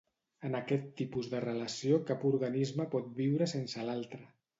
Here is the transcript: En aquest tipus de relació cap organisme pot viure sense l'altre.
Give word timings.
En 0.47 0.55
aquest 0.59 0.85
tipus 1.01 1.27
de 1.33 1.41
relació 1.43 1.99
cap 2.07 2.25
organisme 2.31 2.87
pot 2.95 3.13
viure 3.21 3.49
sense 3.53 3.87
l'altre. 3.91 4.23